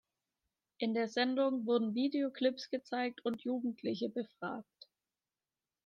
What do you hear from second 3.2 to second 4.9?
und Jugendliche befragt.